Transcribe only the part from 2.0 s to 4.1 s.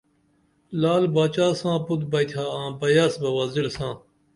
بیئتھا آں بیاس بہ وزیر ساں